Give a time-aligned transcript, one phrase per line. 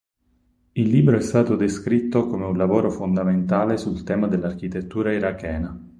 [0.71, 5.79] Il libro è stato descritto come un "lavoro fondamentale" sul tema dell'architettura irachena.